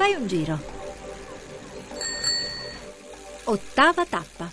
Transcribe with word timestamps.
Fai 0.00 0.14
un 0.14 0.26
giro. 0.26 0.58
Ottava 3.44 4.06
tappa. 4.06 4.50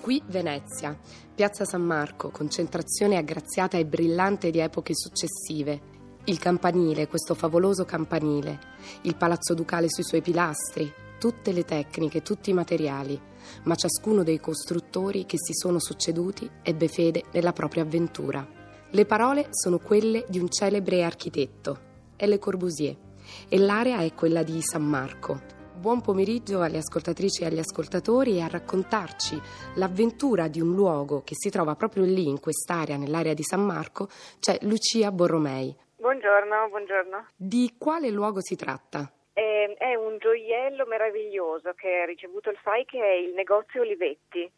Qui 0.00 0.20
Venezia, 0.26 0.98
Piazza 1.32 1.64
San 1.64 1.82
Marco, 1.82 2.30
concentrazione 2.30 3.18
aggraziata 3.18 3.78
e 3.78 3.86
brillante 3.86 4.50
di 4.50 4.58
epoche 4.58 4.96
successive. 4.96 5.80
Il 6.24 6.40
campanile, 6.40 7.06
questo 7.06 7.34
favoloso 7.34 7.84
campanile, 7.84 8.58
il 9.02 9.14
palazzo 9.14 9.54
ducale 9.54 9.88
sui 9.88 10.02
suoi 10.02 10.22
pilastri, 10.22 10.92
tutte 11.20 11.52
le 11.52 11.62
tecniche, 11.62 12.22
tutti 12.22 12.50
i 12.50 12.52
materiali, 12.52 13.16
ma 13.62 13.76
ciascuno 13.76 14.24
dei 14.24 14.40
costruttori 14.40 15.24
che 15.24 15.36
si 15.38 15.52
sono 15.52 15.78
succeduti 15.78 16.50
ebbe 16.62 16.88
fede 16.88 17.26
nella 17.30 17.52
propria 17.52 17.84
avventura. 17.84 18.44
Le 18.90 19.06
parole 19.06 19.46
sono 19.50 19.78
quelle 19.78 20.24
di 20.28 20.40
un 20.40 20.50
celebre 20.50 21.04
architetto, 21.04 21.78
Le 22.16 22.38
Corbusier, 22.40 23.05
e 23.48 23.58
l'area 23.58 24.00
è 24.00 24.12
quella 24.14 24.42
di 24.42 24.60
San 24.60 24.82
Marco. 24.82 25.54
Buon 25.78 26.00
pomeriggio 26.00 26.62
alle 26.62 26.78
ascoltatrici 26.78 27.42
e 27.42 27.46
agli 27.46 27.58
ascoltatori 27.58 28.38
e 28.38 28.40
a 28.40 28.48
raccontarci 28.48 29.38
l'avventura 29.76 30.48
di 30.48 30.60
un 30.60 30.74
luogo 30.74 31.22
che 31.22 31.34
si 31.34 31.50
trova 31.50 31.74
proprio 31.74 32.04
lì, 32.04 32.26
in 32.26 32.40
quest'area, 32.40 32.96
nell'area 32.96 33.34
di 33.34 33.42
San 33.42 33.64
Marco, 33.64 34.08
c'è 34.40 34.56
Lucia 34.62 35.12
Borromei. 35.12 35.76
Buongiorno, 35.96 36.68
buongiorno. 36.68 37.28
Di 37.36 37.74
quale 37.78 38.10
luogo 38.10 38.40
si 38.40 38.56
tratta? 38.56 39.12
È, 39.32 39.74
è 39.76 39.94
un 39.94 40.16
gioiello 40.18 40.86
meraviglioso 40.86 41.72
che 41.74 42.00
ha 42.02 42.04
ricevuto 42.06 42.48
il 42.50 42.56
FAI 42.56 42.84
che 42.86 42.98
è 42.98 43.14
il 43.14 43.34
negozio 43.34 43.82
Olivetti 43.82 44.50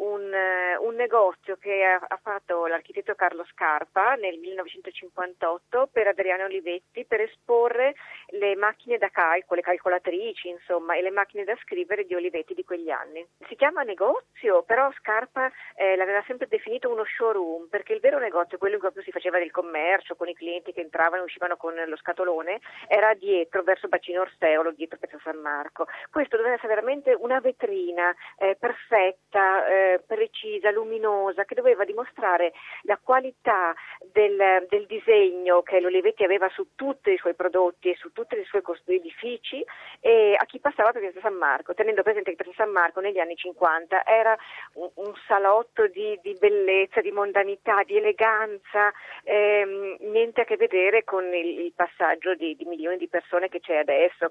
un, 0.00 0.32
eh, 0.32 0.76
un 0.78 0.94
negozio 0.94 1.56
che 1.56 1.84
ha, 1.84 2.18
fatto 2.22 2.66
l'architetto 2.66 3.14
Carlo 3.14 3.44
Scarpa 3.50 4.14
nel 4.14 4.38
1958 4.38 5.88
per 5.92 6.08
Adriano 6.08 6.44
Olivetti 6.44 7.04
per 7.04 7.20
esporre 7.22 7.94
le 8.28 8.56
macchine 8.56 8.98
da 8.98 9.08
calcolo, 9.08 9.60
le 9.60 9.66
calcolatrici 9.66 10.48
insomma 10.48 10.94
e 10.94 11.02
le 11.02 11.10
macchine 11.10 11.44
da 11.44 11.56
scrivere 11.62 12.04
di 12.04 12.14
Olivetti 12.14 12.54
di 12.54 12.64
quegli 12.64 12.90
anni. 12.90 13.26
Si 13.48 13.56
chiama 13.56 13.82
negozio, 13.82 14.62
però 14.62 14.90
Scarpa 14.92 15.50
eh, 15.74 15.96
l'aveva 15.96 16.22
sempre 16.26 16.46
definito 16.48 16.90
uno 16.90 17.04
showroom 17.04 17.68
perché 17.68 17.92
il 17.92 18.00
vero 18.00 18.18
negozio, 18.18 18.58
quello 18.58 18.76
in 18.76 18.80
cui 18.80 19.02
si 19.02 19.10
faceva 19.10 19.38
del 19.38 19.50
commercio 19.50 20.16
con 20.16 20.28
i 20.28 20.34
clienti 20.34 20.72
che 20.72 20.80
entravano 20.80 21.22
e 21.22 21.24
uscivano 21.24 21.56
con 21.56 21.74
lo 21.74 21.96
scatolone, 21.96 22.60
era 22.88 23.14
dietro 23.14 23.62
verso 23.62 23.88
Bacino 23.88 24.22
Orseolo, 24.22 24.72
dietro 24.72 24.98
Piazza 24.98 25.18
San 25.22 25.38
Marco. 25.38 25.86
Questo 26.10 26.36
doveva 26.36 26.54
essere 26.54 26.74
veramente 26.74 27.14
una 27.18 27.40
vetrina 27.40 28.14
eh, 28.38 28.56
perfetta. 28.58 29.66
Eh, 29.66 29.89
precisa, 30.06 30.70
luminosa, 30.70 31.44
che 31.44 31.54
doveva 31.54 31.84
dimostrare 31.84 32.52
la 32.82 32.98
qualità 33.02 33.74
del, 34.12 34.66
del, 34.68 34.86
disegno 34.86 35.62
che 35.62 35.80
l'Olivetti 35.80 36.24
aveva 36.24 36.48
su 36.48 36.74
tutti 36.74 37.10
i 37.10 37.16
suoi 37.16 37.34
prodotti 37.34 37.90
e 37.90 37.96
su 37.96 38.12
tutti 38.12 38.36
i 38.36 38.44
suoi 38.44 38.62
edifici 38.86 39.64
e 40.00 40.34
a 40.38 40.44
chi 40.44 40.58
passava 40.58 40.92
per 40.92 41.02
Piazza 41.02 41.20
San 41.20 41.34
Marco, 41.34 41.74
tenendo 41.74 42.02
presente 42.02 42.30
che 42.30 42.36
Piazza 42.36 42.64
San 42.64 42.70
Marco 42.70 43.00
negli 43.00 43.18
anni 43.18 43.36
50 43.36 44.04
era 44.04 44.36
un, 44.74 44.90
un 44.94 45.12
salotto 45.26 45.86
di, 45.88 46.18
di, 46.22 46.36
bellezza, 46.38 47.00
di 47.00 47.10
mondanità, 47.10 47.82
di 47.84 47.96
eleganza, 47.96 48.92
ehm, 49.24 49.96
niente 50.00 50.42
a 50.42 50.44
che 50.44 50.56
vedere 50.56 51.04
con 51.04 51.24
il, 51.34 51.60
il 51.60 51.72
passaggio 51.74 52.34
di, 52.34 52.56
di, 52.56 52.64
milioni 52.64 52.96
di 52.96 53.08
persone 53.08 53.48
che 53.48 53.60
c'è 53.60 53.76
adesso, 53.76 54.30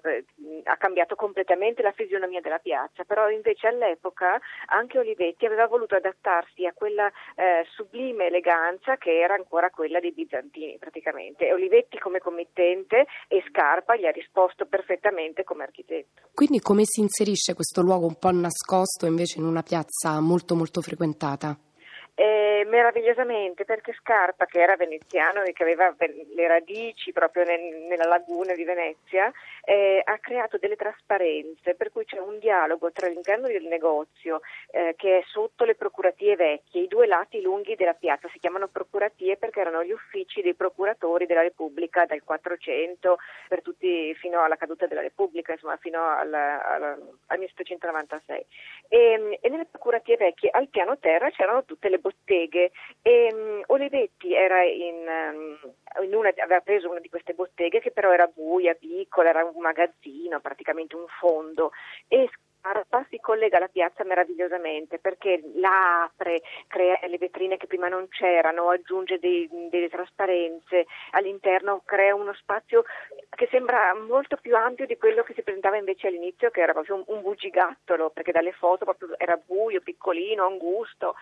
ha 0.64 0.78
cambiato 0.78 1.16
completamente 1.16 1.82
la 1.82 1.92
fisionomia 1.92 2.42
della 2.42 2.60
piazza, 2.60 3.04
però 3.04 3.30
invece 3.30 3.68
all'epoca 3.68 4.40
anche 4.68 5.00
Olivetti 5.00 5.39
aveva 5.46 5.68
voluto 5.68 5.96
adattarsi 5.96 6.66
a 6.66 6.74
quella 6.74 7.08
eh, 7.36 7.66
sublime 7.76 8.28
eleganza 8.28 8.98
che 8.98 9.20
era 9.20 9.34
ancora 9.34 9.70
quella 9.70 10.00
dei 10.00 10.12
bizantini 10.12 10.78
praticamente. 10.78 11.52
Olivetti 11.52 11.98
come 11.98 12.20
committente 12.20 13.06
e 13.28 13.44
Scarpa 13.48 13.96
gli 13.96 14.06
ha 14.06 14.12
risposto 14.12 14.66
perfettamente 14.66 15.44
come 15.44 15.64
architetto. 15.64 16.30
Quindi 16.34 16.60
come 16.60 16.84
si 16.86 17.02
inserisce 17.02 17.54
questo 17.54 17.82
luogo 17.82 18.06
un 18.06 18.18
po' 18.18 18.32
nascosto 18.32 19.06
invece 19.06 19.40
in 19.40 19.46
una 19.46 19.64
piazza 19.64 20.20
molto 20.20 20.56
molto 20.56 20.82
frequentata? 20.82 21.58
Eh, 22.20 22.66
meravigliosamente 22.68 23.64
perché 23.64 23.94
Scarpa, 23.94 24.44
che 24.46 24.60
era 24.60 24.76
veneziano 24.76 25.42
e 25.44 25.54
che 25.54 25.64
aveva 25.64 25.96
le 26.36 26.48
radici 26.50 27.14
proprio 27.14 27.46
nel, 27.46 27.86
nella 27.88 28.08
laguna 28.08 28.54
di 28.56 28.66
Venezia, 28.66 29.32
eh, 29.70 30.02
ha 30.04 30.18
creato 30.18 30.58
delle 30.58 30.76
trasparenze 30.76 31.76
per 31.76 31.92
cui 31.92 32.04
c'è 32.04 32.18
un 32.18 32.40
dialogo 32.40 32.92
tra 32.92 33.08
l'interno 33.08 33.46
del 33.46 33.66
negozio 33.66 34.42
eh, 34.72 34.96
che 34.98 35.20
è 35.20 35.24
sotto 35.28 35.64
le 35.64 35.76
procuratie 35.76 36.36
vecchie, 36.36 36.82
i 36.82 36.88
due 36.88 37.06
lati 37.06 37.40
lunghi 37.40 37.76
della 37.76 37.94
piazza 37.94 38.28
si 38.30 38.40
chiamano 38.40 38.68
procuratie 38.68 39.38
perché 39.38 39.60
erano 39.60 39.84
gli 39.84 39.92
uffici 39.92 40.42
dei 40.42 40.56
procuratori 40.56 41.28
della 41.28 41.44
Repubblica 41.44 42.08
dal 42.08 42.24
400 42.24 43.18
per 43.48 43.62
tutti 43.62 44.12
fino 44.16 44.42
alla 44.42 44.56
caduta 44.56 44.88
della 44.88 45.02
Repubblica, 45.02 45.52
insomma 45.52 45.78
fino 45.78 46.04
alla, 46.18 46.66
alla, 46.66 46.98
al 47.28 47.38
1796. 47.38 48.46
E, 48.88 49.38
e 49.40 49.50
nelle 49.50 49.68
procuratie 49.70 50.18
vecchie 50.18 50.50
al 50.50 50.68
piano 50.70 50.98
terra 50.98 51.30
c'erano 51.30 51.64
tutte 51.66 51.90
le 51.90 52.00
botteghe 52.00 52.72
e 53.04 53.30
um, 53.32 53.62
Olivetti 53.68 54.30
in, 54.30 55.06
um, 55.08 56.04
in 56.04 56.16
una, 56.16 56.30
aveva 56.30 56.62
preso 56.62 56.90
una 56.90 57.00
di 57.00 57.10
queste 57.10 57.34
botteghe 57.34 57.80
che 57.80 57.92
però 57.92 58.12
era 58.12 58.26
buia, 58.26 58.74
piccola, 58.74 59.30
era 59.30 59.44
un 59.44 59.59
magazzino, 59.60 60.40
praticamente 60.40 60.96
un 60.96 61.06
fondo 61.20 61.72
e 62.08 62.30
Arpa 62.62 63.06
si 63.10 63.20
collega 63.20 63.58
alla 63.58 63.70
piazza 63.70 64.04
meravigliosamente 64.04 65.00
perché 65.00 65.42
la 65.56 66.04
apre, 66.04 66.42
crea 66.68 67.00
le 67.08 67.18
vetrine 67.18 67.58
che 67.58 67.68
prima 67.68 67.88
non 67.88 68.08
c'erano, 68.10 68.70
aggiunge 68.70 69.18
dei, 69.20 69.48
delle 69.70 69.90
trasparenze, 69.90 70.86
all'interno 71.12 71.82
crea 71.86 72.16
uno 72.16 72.34
spazio 72.34 72.84
che 73.30 73.48
sembra 73.50 73.96
molto 73.96 74.36
più 74.36 74.56
ampio 74.58 74.86
di 74.86 74.98
quello 74.98 75.24
che 75.24 75.34
si 75.34 75.42
presentava 75.42 75.78
invece 75.78 76.08
all'inizio 76.08 76.50
che 76.50 76.62
era 76.62 76.74
proprio 76.74 76.96
un, 76.96 77.04
un 77.08 77.22
bugigattolo 77.22 78.10
perché 78.10 78.32
dalle 78.34 78.52
foto 78.52 78.84
proprio 78.84 79.18
era 79.18 79.38
buio, 79.38 79.82
piccolino, 79.82 80.46
angusto 80.46 81.16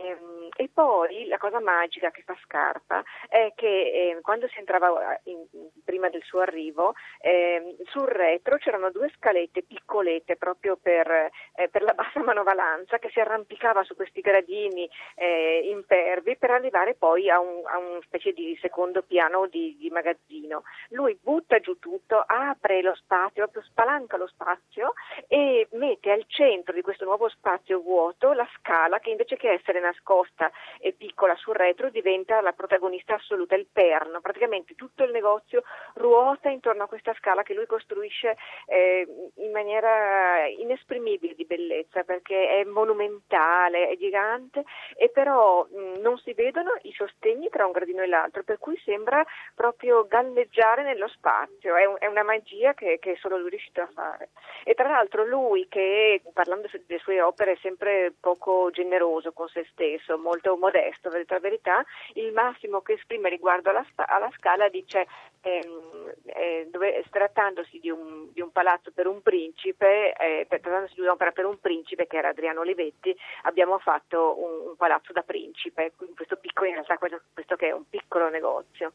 Ehm, 0.00 0.48
e 0.56 0.70
poi 0.72 1.26
la 1.26 1.38
cosa 1.38 1.60
magica 1.60 2.10
che 2.10 2.22
fa 2.22 2.36
Scarpa 2.44 3.02
è 3.28 3.52
che 3.56 3.66
eh, 3.66 4.18
quando 4.22 4.46
si 4.48 4.58
entrava 4.58 5.18
in, 5.24 5.44
prima 5.84 6.08
del 6.08 6.22
suo 6.22 6.40
arrivo, 6.40 6.94
eh, 7.20 7.76
sul 7.86 8.06
retro 8.06 8.58
c'erano 8.58 8.90
due 8.90 9.10
scalette 9.16 9.62
piccolette 9.62 10.36
proprio 10.36 10.76
per, 10.76 11.10
eh, 11.10 11.68
per, 11.68 11.82
la 11.82 11.94
bassa 11.98 12.22
manovalanza 12.22 12.98
che 12.98 13.10
si 13.10 13.18
arrampicava 13.18 13.82
su 13.82 13.96
questi 13.96 14.20
gradini 14.20 14.88
eh, 15.16 15.68
impervi 15.70 16.36
per 16.36 16.50
arrivare 16.50 16.94
poi 16.94 17.28
a, 17.28 17.40
un, 17.40 17.62
a 17.66 17.78
una 17.78 18.00
specie 18.02 18.32
di 18.32 18.56
secondo 18.60 19.02
piano 19.02 19.46
di, 19.46 19.76
di, 19.78 19.90
magazzino. 19.90 20.62
Lui 20.90 21.18
butta 21.20 21.58
giù 21.58 21.78
tutto, 21.78 22.22
apre 22.24 22.82
lo 22.82 22.94
spazio, 22.94 23.42
proprio 23.44 23.62
spalanca 23.62 24.16
lo 24.16 24.28
spazio 24.28 24.92
e 25.26 25.66
mette 25.72 26.12
al 26.12 26.24
centro 26.28 26.72
di 26.72 26.82
questo 26.82 27.04
nuovo 27.04 27.28
spazio 27.28 27.80
vuoto 27.80 28.32
la 28.32 28.48
scala 28.56 29.00
che 29.00 29.10
invece 29.10 29.36
che 29.36 29.50
essere 29.50 29.80
nascosta 29.88 30.50
e 30.80 30.92
piccola 30.92 31.34
sul 31.36 31.54
retro 31.54 31.90
diventa 31.90 32.40
la 32.40 32.52
protagonista 32.52 33.14
assoluta, 33.14 33.54
il 33.54 33.66
perno. 33.72 34.20
Praticamente 34.20 34.74
tutto 34.74 35.04
il 35.04 35.10
negozio 35.10 35.62
ruota 35.94 36.48
intorno 36.48 36.84
a 36.84 36.88
questa 36.88 37.14
scala 37.14 37.42
che 37.42 37.54
lui 37.54 37.66
costruisce 37.66 38.36
eh, 38.66 39.06
in 39.36 39.50
maniera 39.50 40.46
inesprimibile 40.46 41.34
di 41.34 41.44
bellezza 41.44 42.04
perché 42.04 42.60
è 42.60 42.64
monumentale, 42.64 43.88
è 43.88 43.96
gigante 43.96 44.64
e 44.96 45.08
però 45.10 45.64
mh, 45.64 46.00
non 46.00 46.18
si 46.18 46.32
vedono 46.34 46.72
i 46.82 46.92
sostegni 46.92 47.48
tra 47.48 47.66
un 47.66 47.72
gradino 47.72 48.02
e 48.02 48.06
l'altro, 48.06 48.42
per 48.42 48.58
cui 48.58 48.78
sembra 48.84 49.24
proprio 49.54 50.06
galleggiare 50.06 50.82
nello 50.82 51.08
spazio, 51.08 51.76
è, 51.76 51.84
un, 51.84 51.96
è 51.98 52.06
una 52.06 52.22
magia 52.22 52.74
che, 52.74 52.98
che, 53.00 53.16
solo 53.20 53.36
lui 53.36 53.48
è 53.48 53.50
riuscito 53.50 53.82
a 53.82 53.88
fare. 53.92 54.30
E 54.64 54.74
tra 54.74 54.88
l'altro 54.88 55.24
lui 55.24 55.66
che 55.68 56.22
parlando 56.32 56.68
delle 56.86 57.00
sue 57.00 57.20
opere 57.20 57.52
è 57.52 57.58
sempre 57.60 58.12
poco 58.20 58.70
generoso 58.70 59.32
con 59.32 59.48
se 59.48 59.66
stesso, 59.78 60.18
molto 60.18 60.56
modesto, 60.56 61.08
per 61.08 61.24
la 61.28 61.38
verità, 61.38 61.84
il 62.14 62.32
massimo 62.32 62.80
che 62.80 62.94
esprime 62.94 63.28
riguardo 63.28 63.70
alla, 63.70 63.86
alla 63.94 64.30
scala 64.36 64.68
dice 64.68 65.06
ehm, 65.42 66.12
eh, 66.26 66.68
dove, 66.70 67.04
trattandosi 67.08 67.78
di 67.78 67.90
un, 67.90 68.32
di 68.32 68.40
un, 68.40 68.50
palazzo 68.50 68.90
per 68.92 69.06
un 69.06 69.22
principe, 69.22 70.12
eh, 70.12 70.46
trattandosi 70.48 70.94
di 70.94 71.02
un'opera 71.02 71.30
per 71.30 71.46
un 71.46 71.60
principe 71.60 72.08
che 72.08 72.16
era 72.16 72.30
Adriano 72.30 72.60
Olivetti, 72.60 73.16
abbiamo 73.42 73.78
fatto 73.78 74.34
un, 74.42 74.68
un 74.70 74.76
palazzo 74.76 75.12
da 75.12 75.22
principe, 75.22 75.92
questo 76.16 76.36
piccolo, 76.36 76.68
in 76.68 76.74
realtà 76.74 76.98
questo, 76.98 77.20
questo 77.32 77.54
che 77.54 77.68
è 77.68 77.72
un 77.72 77.88
piccolo 77.88 78.28
negozio. 78.28 78.92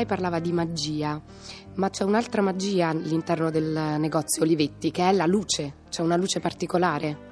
Lei 0.00 0.06
parlava 0.06 0.38
di 0.38 0.52
magia, 0.52 1.20
ma 1.76 1.90
c'è 1.90 2.04
un'altra 2.04 2.40
magia 2.40 2.88
all'interno 2.88 3.50
del 3.50 3.96
negozio 3.98 4.42
Olivetti 4.42 4.90
che 4.90 5.08
è 5.08 5.12
la 5.12 5.26
luce, 5.26 5.74
c'è 5.90 6.00
una 6.02 6.16
luce 6.16 6.40
particolare. 6.40 7.28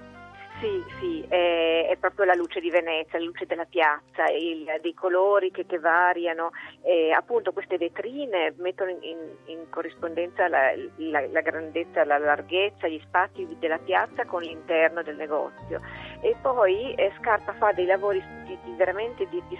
Sì, 0.60 0.82
sì, 0.98 1.24
è, 1.28 1.86
è, 1.88 1.96
proprio 1.98 2.26
la 2.26 2.34
luce 2.34 2.58
di 2.58 2.68
Venezia, 2.68 3.18
la 3.18 3.24
luce 3.24 3.46
della 3.46 3.64
piazza, 3.64 4.24
il, 4.26 4.66
dei 4.82 4.92
colori 4.92 5.52
che, 5.52 5.66
che 5.66 5.78
variano, 5.78 6.50
e 6.82 7.12
appunto 7.12 7.52
queste 7.52 7.78
vetrine 7.78 8.52
mettono 8.58 8.90
in, 8.90 8.98
in, 9.02 9.18
in 9.46 9.70
corrispondenza 9.70 10.48
la, 10.48 10.72
la, 10.96 11.26
la, 11.28 11.40
grandezza, 11.42 12.04
la 12.04 12.18
larghezza, 12.18 12.88
gli 12.88 13.00
spazi 13.04 13.46
della 13.60 13.78
piazza 13.78 14.24
con 14.24 14.42
l'interno 14.42 15.02
del 15.02 15.14
negozio 15.14 15.80
e 16.20 16.36
poi 16.40 16.94
eh, 16.94 17.12
Scarpa 17.18 17.52
fa 17.54 17.72
dei 17.72 17.86
lavori 17.86 18.22
di, 18.44 18.58
di 18.64 18.74
veramente 18.76 19.26
di, 19.28 19.42
di, 19.48 19.58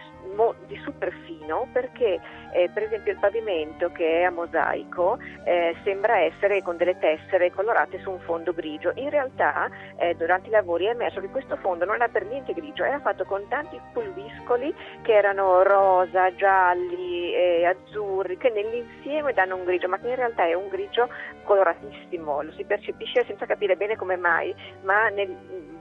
di, 0.67 0.77
super 0.83 1.13
fino 1.25 1.69
perché 1.73 2.21
eh, 2.53 2.71
per 2.73 2.85
esempio 2.85 3.13
il 3.13 3.19
pavimento 3.19 3.91
che 3.93 4.21
è 4.21 4.23
a 4.23 4.31
mosaico 4.31 5.19
eh, 5.45 5.77
sembra 5.85 6.19
essere 6.19 6.63
con 6.63 6.77
delle 6.77 6.99
tessere 6.99 7.51
colorate 7.51 8.01
su 8.01 8.11
un 8.11 8.21
fondo 8.21 8.53
grigio, 8.53 8.93
in 8.95 9.11
realtà 9.11 9.69
eh, 9.97 10.15
durante 10.15 10.49
i 10.49 10.53
lavori 10.53 10.87
è 10.87 10.91
emerso 10.91 11.21
che 11.21 11.29
questo 11.29 11.57
fondo 11.57 11.85
non 11.85 11.97
era 11.97 12.09
per 12.09 12.25
niente 12.25 12.53
grigio, 12.53 12.85
era 12.85 13.01
fatto 13.01 13.25
con 13.25 13.47
tanti 13.49 13.79
pulviscoli 13.93 14.75
che 15.03 15.13
erano 15.13 15.63
rosa, 15.63 16.35
gialli, 16.35 17.35
eh, 17.35 17.67
azzurri, 17.67 18.37
che 18.37 18.51
nell'insieme 18.51 19.33
danno 19.33 19.57
un 19.57 19.65
grigio, 19.65 19.89
ma 19.89 19.99
che 19.99 20.09
in 20.09 20.15
realtà 20.15 20.45
è 20.47 20.55
un 20.55 20.69
grigio 20.69 21.09
coloratissimo, 21.45 22.43
lo 22.43 22.53
si 22.53 22.65
percepisce 22.65 23.25
senza 23.27 23.47
capire 23.47 23.77
bene 23.77 23.97
come 23.97 24.17
mai, 24.17 24.55
ma 24.83 25.09
nel, 25.09 25.35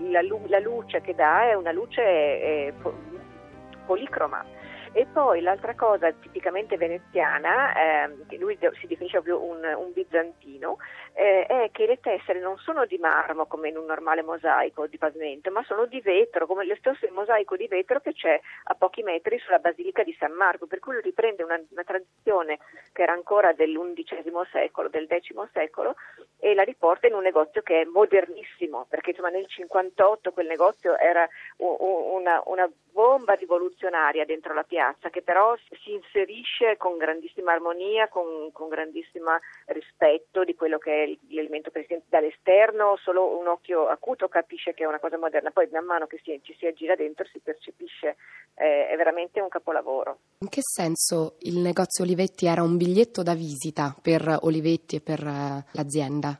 la, 0.09 0.21
la, 0.47 0.59
luce 0.67 1.01
che 1.01 1.15
dà 1.15 1.43
è 1.43 1.53
una 1.53 1.71
luce 1.71 2.01
eh, 2.01 2.73
policroma. 3.85 4.43
E 4.93 5.05
poi 5.05 5.41
l'altra 5.41 5.75
cosa 5.75 6.11
tipicamente 6.11 6.75
veneziana, 6.75 7.73
ehm, 7.75 8.25
che 8.27 8.37
lui 8.37 8.57
si 8.79 8.87
definisce 8.87 9.21
proprio 9.21 9.43
un, 9.43 9.63
un 9.63 9.91
bizantino, 9.93 10.77
eh, 11.13 11.45
è 11.45 11.69
che 11.71 11.85
le 11.85 11.99
tessere 11.99 12.39
non 12.39 12.57
sono 12.57 12.85
di 12.85 12.97
marmo 12.97 13.45
come 13.45 13.69
in 13.69 13.77
un 13.77 13.85
normale 13.85 14.23
mosaico 14.23 14.87
di 14.87 14.97
pavimento, 14.97 15.51
ma 15.51 15.63
sono 15.63 15.85
di 15.85 16.01
vetro, 16.01 16.47
come 16.47 16.65
lo 16.65 16.75
stesso 16.77 17.05
mosaico 17.11 17.55
di 17.55 17.67
vetro 17.67 17.99
che 17.99 18.13
c'è 18.13 18.39
a 18.63 18.73
pochi 18.73 19.03
metri 19.03 19.37
sulla 19.37 19.59
Basilica 19.59 20.03
di 20.03 20.15
San 20.17 20.31
Marco, 20.31 20.65
per 20.65 20.79
cui 20.79 20.99
riprende 21.01 21.43
una, 21.43 21.61
una 21.69 21.83
tradizione 21.83 22.57
che 22.91 23.03
era 23.03 23.13
ancora 23.13 23.53
dell'undicesimo 23.53 24.45
secolo, 24.45 24.89
del 24.89 25.07
X 25.07 25.31
secolo, 25.51 25.95
e 26.47 26.53
la 26.53 26.63
riporta 26.63 27.07
in 27.07 27.13
un 27.13 27.23
negozio 27.23 27.61
che 27.61 27.81
è 27.81 27.83
modernissimo, 27.83 28.85
perché 28.89 29.09
insomma, 29.09 29.29
nel 29.29 29.47
58 29.47 30.31
quel 30.31 30.47
negozio 30.47 30.97
era 30.97 31.27
una, 31.57 32.41
una 32.45 32.69
bomba 32.97 33.33
rivoluzionaria 33.33 34.25
dentro 34.25 34.53
la 34.53 34.63
piazza 34.63 35.09
che 35.09 35.21
però 35.21 35.55
si 35.83 35.91
inserisce 35.91 36.77
con 36.77 36.97
grandissima 36.97 37.51
armonia, 37.51 38.07
con, 38.07 38.51
con 38.51 38.69
grandissimo 38.69 39.37
rispetto 39.65 40.43
di 40.43 40.55
quello 40.55 40.77
che 40.77 41.03
è 41.03 41.17
l'elemento 41.29 41.69
presente 41.69 42.05
dall'esterno, 42.09 42.97
solo 42.97 43.37
un 43.37 43.47
occhio 43.47 43.87
acuto 43.87 44.29
capisce 44.29 44.73
che 44.73 44.83
è 44.83 44.87
una 44.87 44.99
cosa 44.99 45.17
moderna, 45.17 45.51
poi 45.51 45.67
man 45.71 45.85
mano 45.85 46.07
che 46.07 46.19
si, 46.23 46.39
ci 46.43 46.55
si 46.57 46.65
aggira 46.65 46.95
dentro 46.95 47.25
si 47.25 47.39
percepisce, 47.39 48.15
eh, 48.57 48.87
è 48.87 48.95
veramente 48.95 49.39
un 49.39 49.49
capolavoro. 49.49 50.19
In 50.39 50.49
che 50.49 50.61
senso 50.61 51.35
il 51.41 51.57
negozio 51.57 52.03
Olivetti 52.03 52.47
era 52.47 52.63
un 52.63 52.77
biglietto 52.77 53.23
da 53.23 53.33
visita 53.33 53.95
per 54.01 54.39
Olivetti 54.41 54.97
e 54.97 55.01
per 55.01 55.23
uh, 55.23 55.63
l'azienda? 55.71 56.39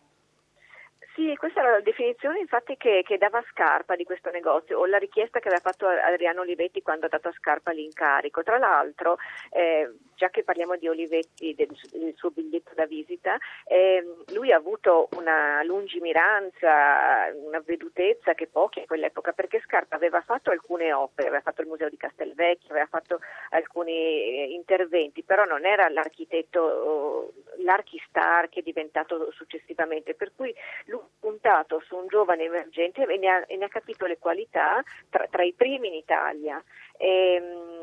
Sì, 1.14 1.36
questa 1.36 1.62
era 1.62 1.72
la 1.72 1.80
definizione 1.80 2.40
infatti 2.40 2.78
che, 2.78 3.02
che, 3.04 3.18
dava 3.18 3.44
Scarpa 3.50 3.96
di 3.96 4.04
questo 4.04 4.30
negozio 4.30 4.78
o 4.78 4.86
la 4.86 5.00
richiesta 5.00 5.40
che 5.40 5.48
aveva 5.48 5.64
fatto 5.64 5.88
Adriano 5.88 6.42
Olivetti 6.42 6.84
quando 6.84 7.08
ha 7.08 7.10
dato 7.10 7.30
a 7.30 7.34
Scarpa 7.36 7.72
l'incarico. 7.72 8.44
Tra 8.44 8.60
l'altro, 8.60 9.18
eh, 9.50 9.92
già 10.18 10.30
che 10.30 10.44
parliamo 10.44 10.76
di 10.76 10.88
Olivetti, 10.88 11.54
del, 11.54 11.70
del 11.92 12.14
suo 12.16 12.32
biglietto 12.32 12.72
da 12.74 12.86
visita, 12.88 13.38
eh, 13.66 14.04
lui 14.34 14.52
ha 14.52 14.58
avuto 14.58 15.08
una 15.16 15.62
lungimiranza, 15.64 17.32
una 17.36 17.62
vedutezza 17.64 18.34
che 18.34 18.48
pochi 18.48 18.82
a 18.82 18.86
quell'epoca, 18.86 19.32
perché 19.32 19.62
Scarpa 19.64 19.96
aveva 19.96 20.22
fatto 20.22 20.50
alcune 20.50 20.92
opere, 20.92 21.28
aveva 21.28 21.44
fatto 21.44 21.62
il 21.62 21.68
museo 21.68 21.88
di 21.88 21.98
Castelvecchio, 21.98 22.72
aveva 22.72 22.88
fatto 22.88 23.20
alcuni 23.52 23.94
eh, 23.94 24.48
interventi, 24.52 25.22
però 25.24 25.46
non 25.46 25.66
era 25.66 25.88
l'architetto, 25.88 27.34
l'archistar 27.58 28.50
che 28.50 28.62
è 28.62 28.64
diventato 28.64 29.32
successivamente, 29.32 30.16
per 30.16 30.32
cui 30.36 30.54
lui 30.86 31.02
puntato 31.20 31.80
su 31.86 31.96
un 31.96 32.08
giovane 32.08 32.44
emergente 32.44 33.06
e 33.06 33.18
ne 33.18 33.28
ha, 33.28 33.44
e 33.46 33.56
ne 33.56 33.66
ha 33.66 33.70
capito 33.70 34.08
le 34.08 34.18
qualità 34.18 34.84
tra, 35.10 35.28
tra, 35.30 35.44
i 35.44 35.54
primi 35.54 35.90
in 35.90 35.94
Italia. 35.94 36.62
E, 36.98 37.34
ehm, 37.34 37.77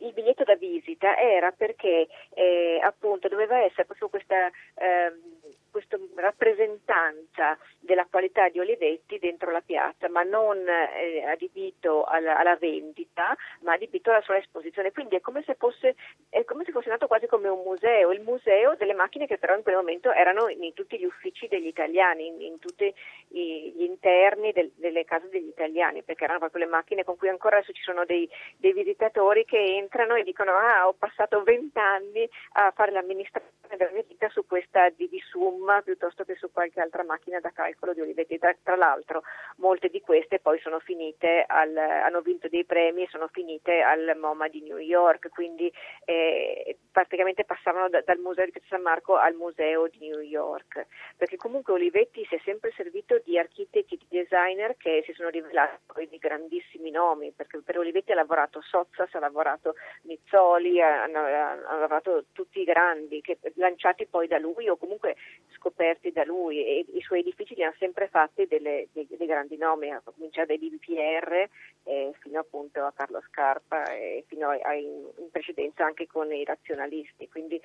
il 0.00 0.12
biglietto 0.12 0.44
da 0.44 0.56
visita 0.56 1.16
era 1.18 1.50
perché 1.52 2.08
eh, 2.34 2.80
appunto 2.82 3.28
doveva 3.28 3.58
essere 3.58 3.84
proprio 3.84 4.08
questa 4.08 4.46
eh, 4.46 5.39
questa 5.70 5.96
rappresentanza 6.16 7.56
della 7.78 8.06
qualità 8.10 8.48
di 8.48 8.58
Olivetti 8.58 9.18
dentro 9.18 9.50
la 9.50 9.60
piazza, 9.60 10.08
ma 10.08 10.22
non 10.22 10.58
eh, 10.68 11.24
adibito 11.24 12.04
alla, 12.04 12.38
alla, 12.38 12.56
vendita, 12.56 13.36
ma 13.60 13.72
adibito 13.72 14.10
alla 14.10 14.20
sua 14.22 14.36
esposizione. 14.36 14.92
Quindi 14.92 15.16
è 15.16 15.20
come, 15.20 15.42
fosse, 15.56 15.94
è 16.28 16.44
come, 16.44 16.64
se 16.64 16.72
fosse, 16.72 16.88
nato 16.88 17.06
quasi 17.06 17.26
come 17.26 17.48
un 17.48 17.62
museo, 17.62 18.12
il 18.12 18.20
museo 18.20 18.74
delle 18.76 18.94
macchine 18.94 19.26
che 19.26 19.38
però 19.38 19.56
in 19.56 19.62
quel 19.62 19.76
momento 19.76 20.12
erano 20.12 20.48
in, 20.48 20.72
tutti 20.74 20.98
gli 20.98 21.04
uffici 21.04 21.48
degli 21.48 21.66
italiani, 21.66 22.26
in, 22.26 22.40
in 22.40 22.58
tutti 22.58 22.92
gli 23.28 23.82
interni 23.82 24.52
del, 24.52 24.72
delle 24.74 25.04
case 25.04 25.28
degli 25.28 25.48
italiani, 25.48 26.02
perché 26.02 26.24
erano 26.24 26.40
proprio 26.40 26.64
le 26.64 26.70
macchine 26.70 27.04
con 27.04 27.16
cui 27.16 27.28
ancora 27.28 27.56
adesso 27.56 27.72
ci 27.72 27.82
sono 27.82 28.04
dei, 28.04 28.28
dei 28.56 28.72
visitatori 28.72 29.44
che 29.44 29.58
entrano 29.58 30.14
e 30.14 30.24
dicono 30.24 30.52
ah 30.52 30.88
ho 30.88 30.94
passato 30.94 31.42
vent'anni 31.42 32.28
a 32.54 32.72
fare 32.72 32.90
l'amministrazione 32.90 33.76
della 33.76 33.90
mia 33.92 34.04
vita 34.06 34.28
su 34.30 34.44
questa 34.46 34.88
Divisum 34.90 35.39
Zoom 35.40 35.80
piuttosto 35.82 36.24
che 36.24 36.34
su 36.34 36.52
qualche 36.52 36.80
altra 36.80 37.02
macchina 37.02 37.40
da 37.40 37.50
calcolo 37.50 37.94
di 37.94 38.02
Olivetti. 38.02 38.38
Tra, 38.38 38.54
tra 38.62 38.76
l'altro 38.76 39.22
molte 39.56 39.88
di 39.88 40.02
queste 40.02 40.38
poi 40.38 40.58
sono 40.60 40.78
finite 40.80 41.44
al, 41.46 41.74
hanno 41.76 42.20
vinto 42.20 42.48
dei 42.48 42.66
premi 42.66 43.02
e 43.02 43.08
sono 43.10 43.28
finite 43.28 43.80
al 43.80 44.16
MoMA 44.18 44.48
di 44.48 44.60
New 44.60 44.76
York, 44.76 45.30
quindi 45.30 45.72
eh, 46.04 46.76
praticamente 46.92 47.44
passavano 47.44 47.88
da, 47.88 48.02
dal 48.02 48.18
museo 48.18 48.44
di 48.44 48.50
Piazza 48.50 48.68
San 48.70 48.82
Marco 48.82 49.16
al 49.16 49.34
museo 49.34 49.88
di 49.88 50.08
New 50.08 50.20
York, 50.20 50.86
perché 51.16 51.36
comunque 51.36 51.72
Olivetti 51.72 52.24
si 52.26 52.34
è 52.34 52.40
sempre 52.44 52.72
servito 52.76 53.20
di 53.24 53.38
architetti, 53.38 53.96
di 53.96 54.06
designer 54.08 54.76
che 54.76 55.02
si 55.06 55.12
sono 55.14 55.30
rivelati 55.30 55.78
poi 55.86 56.08
di 56.08 56.18
grandissimi 56.18 56.90
nomi, 56.90 57.32
perché 57.32 57.60
per 57.64 57.78
Olivetti 57.78 58.12
ha 58.12 58.16
lavorato 58.16 58.60
Sozzas, 58.60 59.14
ha 59.14 59.18
lavorato 59.18 59.74
Nizzoli, 60.02 60.82
hanno, 60.82 61.18
hanno 61.18 61.80
lavorato 61.80 62.26
tutti 62.32 62.60
i 62.60 62.64
grandi, 62.64 63.20
che, 63.22 63.38
lanciati 63.54 64.06
poi 64.06 64.26
da 64.26 64.38
lui 64.38 64.68
o 64.68 64.76
comunque 64.76 65.16
scoperti 65.60 66.10
da 66.10 66.24
lui 66.24 66.64
e 66.64 66.86
i 66.94 67.00
suoi 67.02 67.20
edifici 67.20 67.54
li 67.54 67.62
hanno 67.62 67.74
sempre 67.78 68.08
fatti 68.08 68.46
delle, 68.46 68.88
dei, 68.92 69.06
dei, 69.10 69.26
grandi 69.26 69.58
nomi, 69.58 69.90
a 69.90 70.00
cominciare 70.02 70.46
dai 70.46 70.58
BPR 70.58 71.48
eh, 71.84 72.12
fino 72.20 72.40
appunto 72.40 72.80
a 72.80 72.92
Carlo 72.96 73.22
Scarpa 73.28 73.84
e 73.92 74.24
fino 74.26 74.48
a, 74.48 74.58
a 74.62 74.74
in, 74.74 75.06
in, 75.18 75.30
precedenza 75.30 75.84
anche 75.84 76.06
con 76.06 76.32
i 76.32 76.44
razionalisti. 76.44 77.28
Quindi 77.28 77.60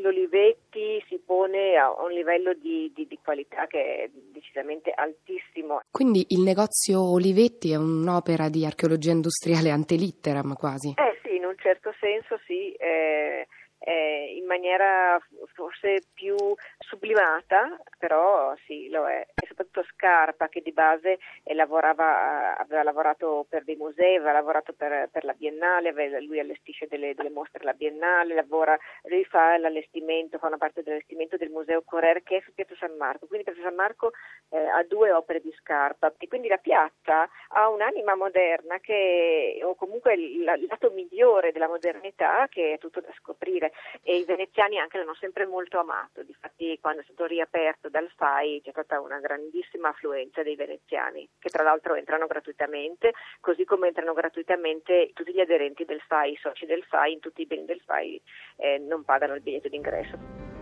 l'Olivetti 0.00 1.02
si 1.06 1.18
pone 1.24 1.76
a 1.76 1.92
un 2.02 2.10
livello 2.10 2.52
di, 2.54 2.90
di, 2.92 3.06
di 3.06 3.18
qualità 3.22 3.66
che 3.68 4.04
è 4.04 4.10
decisamente 4.12 4.90
altissimo. 4.90 5.80
Quindi 5.90 6.26
il 6.30 6.40
negozio 6.40 7.00
Olivetti 7.12 7.70
è 7.70 7.76
un'opera 7.76 8.48
di 8.48 8.66
archeologia 8.66 9.12
industriale 9.12 9.70
antelitteram 9.70 10.54
quasi? 10.54 10.94
Eh 10.96 11.18
sì, 11.22 11.36
in 11.36 11.44
un 11.44 11.54
certo 11.56 11.94
senso 12.00 12.38
sì. 12.44 12.72
Eh, 12.72 13.46
eh, 13.78 14.34
in 14.36 14.46
maniera 14.46 15.18
forse 15.54 16.02
più 16.12 16.36
sublimata, 16.78 17.80
però 17.98 18.54
sì, 18.66 18.88
lo 18.88 19.08
è. 19.08 19.26
Soprattutto 19.58 19.92
Scarpa, 19.92 20.48
che 20.48 20.60
di 20.60 20.70
base 20.70 21.18
eh, 21.42 21.52
lavorava, 21.54 22.56
aveva 22.56 22.84
lavorato 22.84 23.44
per 23.48 23.64
dei 23.64 23.74
musei, 23.74 24.14
aveva 24.14 24.30
lavorato 24.30 24.72
per, 24.72 25.08
per 25.10 25.24
la 25.24 25.32
Biennale, 25.32 26.20
lui 26.20 26.38
allestisce 26.38 26.86
delle, 26.86 27.12
delle, 27.14 27.30
mostre 27.30 27.58
alla 27.62 27.72
Biennale, 27.72 28.34
lavora, 28.34 28.78
lui 29.04 29.24
fa 29.24 29.58
l'allestimento, 29.58 30.38
fa 30.38 30.46
una 30.46 30.58
parte 30.58 30.82
dell'allestimento 30.82 31.36
del 31.36 31.50
Museo 31.50 31.82
Correr 31.82 32.22
che 32.22 32.36
è 32.36 32.42
su 32.42 32.54
Piazza 32.54 32.76
San 32.78 32.94
Marco. 32.96 33.26
Quindi 33.26 33.44
Piazza 33.44 33.62
San 33.62 33.74
Marco 33.74 34.12
eh, 34.50 34.58
ha 34.58 34.84
due 34.84 35.10
opere 35.10 35.40
di 35.40 35.52
Scarpa. 35.58 36.14
E 36.16 36.28
quindi 36.28 36.46
la 36.46 36.58
piazza 36.58 37.28
ha 37.48 37.68
un'anima 37.68 38.14
moderna 38.14 38.78
che, 38.78 39.58
o 39.64 39.74
comunque 39.74 40.14
il, 40.14 40.44
lato 40.44 40.90
migliore 40.90 41.50
della 41.50 41.66
modernità 41.66 42.46
che 42.48 42.74
è 42.74 42.78
tutto 42.78 43.00
da 43.00 43.12
scoprire. 43.18 43.72
E 44.02 44.18
i 44.18 44.24
veneziani 44.24 44.78
anche 44.78 44.98
l'hanno 44.98 45.14
sempre 45.14 45.46
molto 45.46 45.80
amato, 45.80 46.22
difatti 46.22 46.78
quando 46.80 47.00
è 47.00 47.04
stato 47.04 47.26
riaperto 47.26 47.88
dal 47.88 48.08
FAI 48.14 48.60
c'è 48.62 48.70
stata 48.70 49.00
una 49.00 49.18
grandissima 49.48 49.88
affluenza 49.88 50.42
dei 50.42 50.54
veneziani 50.54 51.28
che 51.38 51.48
tra 51.48 51.62
l'altro 51.62 51.94
entrano 51.94 52.26
gratuitamente, 52.26 53.12
così 53.40 53.64
come 53.64 53.88
entrano 53.88 54.12
gratuitamente 54.12 55.10
tutti 55.14 55.32
gli 55.32 55.40
aderenti 55.40 55.84
del 55.84 56.00
FAI, 56.06 56.32
i 56.32 56.38
soci 56.40 56.66
del 56.66 56.84
FAI, 56.84 57.14
in 57.14 57.20
tutti 57.20 57.42
i 57.42 57.46
beni 57.46 57.64
del 57.64 57.80
FAI 57.84 58.20
eh, 58.56 58.78
non 58.78 59.04
pagano 59.04 59.34
il 59.34 59.40
biglietto 59.40 59.68
d'ingresso. 59.68 60.56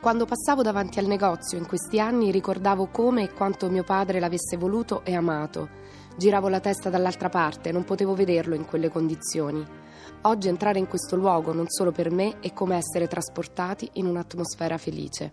Quando 0.00 0.26
passavo 0.26 0.62
davanti 0.62 0.98
al 0.98 1.06
negozio 1.06 1.56
in 1.56 1.66
questi 1.66 2.00
anni 2.00 2.32
ricordavo 2.32 2.88
come 2.88 3.22
e 3.22 3.32
quanto 3.32 3.70
mio 3.70 3.84
padre 3.84 4.18
l'avesse 4.18 4.56
voluto 4.56 5.02
e 5.04 5.14
amato. 5.14 5.68
Giravo 6.16 6.48
la 6.48 6.60
testa 6.60 6.90
dall'altra 6.90 7.28
parte, 7.28 7.70
non 7.70 7.84
potevo 7.84 8.14
vederlo 8.14 8.54
in 8.56 8.66
quelle 8.66 8.88
condizioni. 8.88 9.81
Oggi 10.22 10.48
entrare 10.48 10.78
in 10.78 10.88
questo 10.88 11.16
luogo 11.16 11.52
non 11.52 11.68
solo 11.68 11.90
per 11.90 12.10
me 12.10 12.38
è 12.40 12.52
come 12.52 12.76
essere 12.76 13.08
trasportati 13.08 13.88
in 13.94 14.06
un'atmosfera 14.06 14.78
felice. 14.78 15.32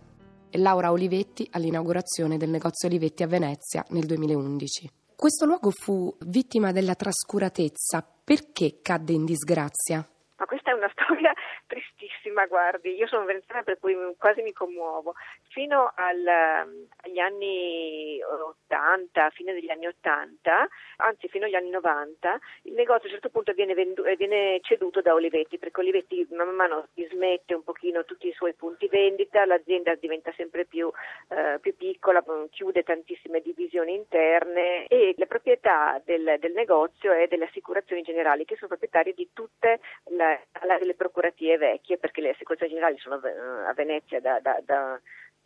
e 0.50 0.58
Laura 0.58 0.92
Olivetti 0.92 1.48
all'inaugurazione 1.52 2.38
del 2.38 2.50
negozio 2.50 2.88
Olivetti 2.88 3.22
a 3.24 3.28
Venezia 3.28 3.86
nel 3.90 4.06
2011. 4.06 4.90
Questo 5.16 5.46
luogo 5.46 5.70
fu 5.70 6.16
vittima 6.22 6.72
della 6.72 6.96
trascuratezza. 6.96 8.06
Perché 8.24 8.80
cadde 8.82 9.14
in 9.14 9.26
disgrazia? 9.26 10.08
Ma 10.38 10.46
questa 10.46 10.72
è 10.72 10.74
una 10.74 10.90
storia 10.96 11.34
tristissima, 11.68 12.46
guardi, 12.48 12.96
io 12.96 13.06
sono 13.08 13.26
veneziana 13.26 13.64
per 13.64 13.78
cui 13.80 13.94
quasi 14.18 14.42
mi 14.42 14.54
commuovo. 14.54 15.14
Fino 15.52 15.92
al, 15.96 16.28
agli 16.28 17.18
anni 17.18 18.20
80, 18.22 19.30
fine 19.32 19.54
degli 19.54 19.72
anni 19.72 19.88
80, 19.88 20.68
anzi 20.98 21.28
fino 21.28 21.46
agli 21.46 21.56
anni 21.56 21.72
90, 21.72 22.40
il 22.64 22.74
negozio 22.74 23.04
a 23.04 23.06
un 23.06 23.12
certo 23.14 23.30
punto 23.30 23.54
viene, 23.54 23.74
vendu- 23.74 24.16
viene 24.16 24.60
ceduto 24.62 25.02
da 25.02 25.16
Olivetti, 25.16 25.58
perché 25.58 25.80
Olivetti 25.82 26.28
man 26.32 26.50
mano 26.50 26.90
dismette 26.94 27.56
un 27.56 27.64
pochino 27.64 28.06
tutti 28.06 28.28
i 28.28 28.34
suoi 28.34 28.54
punti 28.54 28.88
vendita, 28.88 29.46
l'azienda 29.46 29.96
diventa 29.96 30.32
sempre 30.36 30.66
più, 30.66 30.92
eh, 31.30 31.58
più 31.60 31.76
piccola, 31.76 32.24
chiude 32.52 32.84
tantissime 32.84 33.42
divisioni 33.42 33.96
interne 33.96 34.86
e 34.86 35.16
la 35.18 35.26
proprietà 35.26 36.00
del, 36.06 36.38
del 36.40 36.54
negozio 36.54 37.12
è 37.12 37.26
delle 37.28 37.46
assicurazioni 37.46 38.04
generali, 38.04 38.46
che 38.46 38.56
sono 38.56 38.68
proprietarie 38.68 39.14
di 39.14 39.30
tutte 39.34 39.80
le, 40.10 40.48
le 40.82 40.94
procuratie 40.94 41.58
vecchie, 41.58 41.98
perché 41.98 42.22
le 42.22 42.30
assicurazioni 42.30 42.74
generali 42.74 43.00
sono 43.00 43.16
a 43.16 43.74
Venezia 43.74 44.20
da, 44.20 44.40
da, 44.40 44.60
da 44.64 45.00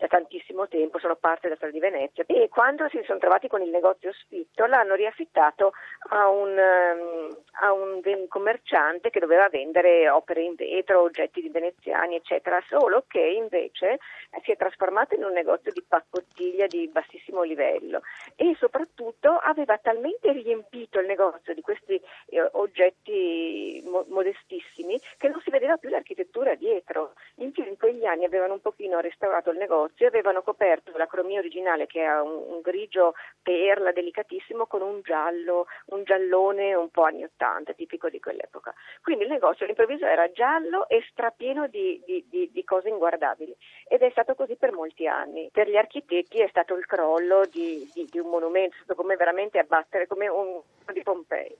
da 0.03 0.07
tantissimo 0.07 0.67
tempo, 0.67 0.99
sono 0.99 1.15
parte 1.15 1.43
della 1.43 1.55
storia 1.55 1.73
di 1.73 1.79
Venezia 1.79 2.25
e 2.27 2.49
quando 2.49 2.89
si 2.89 3.01
sono 3.05 3.19
trovati 3.19 3.47
con 3.47 3.61
il 3.61 3.69
negozio 3.69 4.11
sfitto 4.11 4.65
l'hanno 4.65 4.95
riaffittato 4.95 5.71
a 6.09 6.27
un, 6.27 6.57
ehm, 6.57 7.37
a 7.61 7.71
un 7.71 8.01
commerciante 8.27 9.09
che 9.09 9.21
doveva 9.21 9.47
vendere 9.47 10.09
opere 10.09 10.41
in 10.41 10.55
vetro, 10.55 11.01
oggetti 11.03 11.41
di 11.41 11.47
veneziani 11.47 12.15
eccetera, 12.15 12.61
solo 12.67 13.05
che 13.07 13.21
invece 13.21 13.99
si 14.43 14.51
è 14.51 14.57
trasformato 14.57 15.15
in 15.15 15.23
un 15.23 15.31
negozio 15.31 15.71
di 15.71 15.83
paccottiglia 15.87 16.67
di 16.67 16.89
bassissimo 16.89 17.43
livello 17.43 18.01
e 18.35 18.55
soprattutto 18.59 19.29
aveva 19.29 19.77
talmente 19.77 20.33
riempito 20.33 20.99
il 20.99 21.05
negozio 21.05 21.53
di 21.53 21.61
questi 21.61 22.01
eh, 22.27 22.49
oggetti 22.53 23.81
mo- 23.85 24.05
modestissimi 24.09 24.99
che 25.17 25.29
non 25.29 25.39
si 25.41 25.49
vedeva 25.49 25.77
più 25.77 25.89
l'architettura 25.89 26.55
dietro. 26.55 27.13
In 27.35 27.51
più 27.51 27.63
in 27.65 27.77
quegli 27.77 28.05
anni 28.05 28.25
avevano 28.25 28.53
un 28.53 28.61
pochino 28.61 28.99
restaurato 28.99 29.51
il 29.51 29.57
negozio 29.57 29.91
negozio 29.93 30.07
avevano 30.07 30.41
coperto 30.41 30.91
la 30.97 31.07
cromia 31.07 31.39
originale 31.39 31.85
che 31.85 32.01
è 32.01 32.19
un, 32.19 32.43
un, 32.47 32.61
grigio 32.61 33.13
perla 33.41 33.91
delicatissimo 33.91 34.65
con 34.65 34.81
un 34.81 35.01
giallo, 35.01 35.67
un 35.87 36.03
giallone 36.03 36.73
un 36.73 36.89
po' 36.89 37.03
anni 37.03 37.23
80, 37.23 37.73
tipico 37.73 38.09
di 38.09 38.19
quell'epoca. 38.19 38.73
Quindi 39.01 39.23
il 39.23 39.29
negozio 39.29 39.65
all'improvviso 39.65 40.05
era 40.05 40.31
giallo 40.31 40.87
e 40.87 41.03
strapieno 41.09 41.67
di, 41.67 42.01
di, 42.05 42.25
di, 42.29 42.49
di 42.51 42.63
cose 42.63 42.89
inguardabili 42.89 43.55
ed 43.87 44.01
è 44.01 44.09
stato 44.09 44.35
così 44.35 44.55
per 44.55 44.71
molti 44.71 45.07
anni. 45.07 45.49
Per 45.51 45.69
gli 45.69 45.77
architetti 45.77 46.39
è 46.39 46.47
stato 46.49 46.75
il 46.75 46.85
crollo 46.85 47.45
di, 47.45 47.87
un 48.13 48.29
monumento, 48.29 48.75
è 48.75 48.83
stato 48.83 48.95
come 48.95 49.15
veramente 49.15 49.59
abbattere, 49.59 50.07
come 50.07 50.27
un 50.27 50.61
di 50.91 51.01
Pompei 51.01 51.55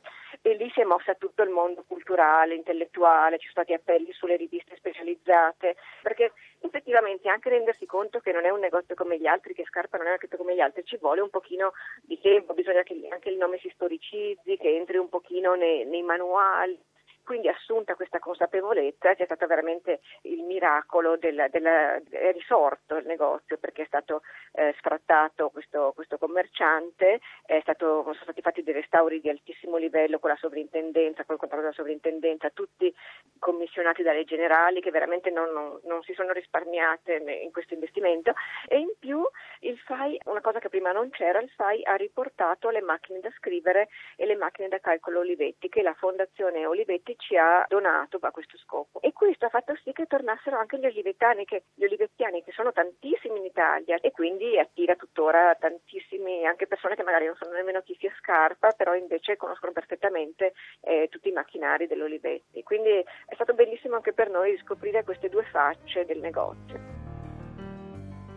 e 0.46 0.56
lì 0.56 0.70
si 0.72 0.82
è 0.82 0.84
mossa 0.84 1.16
tutto 1.16 1.42
il 1.42 1.50
mondo 1.50 1.86
culturale, 1.88 2.54
intellettuale, 2.54 3.40
ci 3.40 3.48
sono 3.50 3.64
stati 3.64 3.74
appelli 3.74 4.12
sulle 4.12 4.36
riviste 4.36 4.76
specializzate, 4.76 5.78
perché 6.02 6.34
effettivamente 6.60 7.30
anche 7.30 7.48
rendersi 7.48 7.86
conto 7.86 8.20
che 8.20 8.34
non 8.34 8.44
è 8.44 8.50
un 8.50 8.60
negozio 8.60 8.94
come 8.94 9.18
gli 9.18 9.26
altri, 9.26 9.54
che 9.54 9.64
Scarpa 9.64 9.96
non 9.96 10.08
è 10.08 10.10
un 10.10 10.16
negozio 10.20 10.38
come 10.38 10.54
gli 10.54 10.60
altri, 10.60 10.84
ci 10.84 10.98
vuole 10.98 11.22
un 11.22 11.30
pochino 11.30 11.72
di 12.02 12.20
tempo, 12.20 12.54
bisogna 12.54 12.84
che 12.84 13.08
anche 13.10 13.30
il 13.30 13.38
nome 13.38 13.58
si 13.60 13.72
storicizzi, 13.74 14.58
che 14.58 14.76
entri 14.76 14.98
un 14.98 15.08
pochino 15.08 15.56
nei, 15.56 15.86
nei 15.86 16.04
manuali. 16.04 16.78
Quindi 17.24 17.48
assunta 17.48 17.96
questa 17.96 18.20
consapevolezza 18.20 19.16
c'è 19.16 19.26
stato 19.26 19.48
veramente 19.48 20.02
il 20.24 20.44
miracolo 20.44 21.18
del, 21.18 21.48
del 21.50 22.04
è 22.10 22.32
risorto 22.32 22.98
il 22.98 23.06
negozio 23.06 23.58
perché 23.58 23.84
è 23.84 23.86
stato 23.86 24.22
eh, 24.54 24.74
sfrattato 24.78 25.50
questo, 25.50 25.94
questo 25.96 26.18
commerciante, 26.18 27.20
stato, 27.62 28.02
sono 28.04 28.14
stati 28.14 28.42
fatti 28.42 28.64
dei 28.64 28.74
restauri 28.74 29.22
di 29.22 29.30
altissimo 29.30 29.78
livello 29.78 30.20
con 30.20 30.30
la 30.30 30.36
sovrintendenza, 30.36 31.24
con 31.24 31.36
il 31.36 31.40
controllo 31.40 31.64
della 31.64 31.76
sovrintendenza, 31.76 32.50
tutti 32.50 32.94
commissionati 33.40 34.04
dalle 34.04 34.26
generali 34.26 34.82
che 34.82 34.92
veramente 34.92 35.30
non, 35.30 35.52
non, 35.52 35.80
non 35.84 36.04
si 36.04 36.14
sono 36.14 36.32
risparmiate 36.32 37.16
in 37.44 37.52
questo 37.52 37.74
investimento. 37.74 38.34
E 38.68 38.80
in 38.80 38.92
più 39.00 39.24
il 39.64 39.78
FAI, 39.80 40.20
una 40.26 40.42
cosa 40.42 40.60
che 40.60 40.70
prima 40.70 40.92
non 40.92 41.10
c'era, 41.10 41.40
il 41.40 41.50
FAI 41.50 41.84
ha 41.84 41.96
riportato 41.96 42.70
le 42.70 42.82
macchine 42.82 43.20
da 43.20 43.32
scrivere 43.38 43.90
e 44.16 44.26
le 44.26 44.36
macchine 44.36 44.68
da 44.68 44.80
calcolo 44.80 45.20
Olivetti 45.20 45.70
che 45.70 45.82
la 45.82 45.94
Fondazione 45.94 46.66
Olivetti 46.66 47.16
ci 47.18 47.38
ha 47.38 47.66
donato 47.68 48.18
a 48.22 48.32
questo 48.32 48.58
scopo. 48.58 49.02
E 49.02 49.14
questo 49.14 49.46
ha 49.46 49.50
fatto 49.50 49.76
sì 49.84 49.92
che 49.92 50.06
tornassero 50.06 50.58
anche 50.58 50.80
gli 50.80 50.86
olivetani, 50.86 51.46
che, 51.46 51.66
gli 51.74 51.84
olivettiani, 51.86 52.44
che 52.44 52.52
sono 52.52 52.72
tantissimi 52.72 53.40
in 53.40 53.46
Italia 53.46 53.98
e 54.02 54.12
quindi 54.12 54.58
attira 54.60 54.96
tuttora 54.96 55.56
tantissimi, 55.56 56.46
anche 56.46 56.68
persone 56.68 56.96
che 56.96 57.04
magari 57.04 57.26
non 57.26 57.36
sanno 57.36 57.54
nemmeno 57.54 57.82
chi 57.82 57.96
sia 58.00 58.14
Scarpa, 58.20 58.72
però 58.72 58.96
invece 58.96 59.38
conoscono 59.38 59.72
perfettamente 59.72 60.54
eh, 60.82 61.08
tutti 61.10 61.30
i 61.30 61.34
macchinari 61.34 61.88
dell'Olivetti. 61.88 62.64
Quindi 62.64 62.92
è 62.92 63.34
stato 63.34 63.54
bellissimo 63.54 63.96
anche 63.96 64.14
per 64.14 64.30
noi 64.30 64.58
scoprire 64.58 65.04
queste 65.04 65.30
due 65.30 65.44
facce 65.44 66.06
del 66.06 66.20
negozio. 66.20 67.03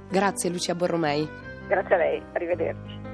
Grazie 0.09 0.51
Lucia 0.51 0.75
Borromei. 0.75 1.29
Grazie 1.69 1.95
a 1.95 1.99
lei, 1.99 2.23
arrivederci. 2.33 3.06